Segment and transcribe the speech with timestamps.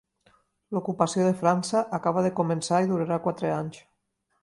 [0.77, 3.87] L'ocupació de França acaba de començar, i durarà quatre anys.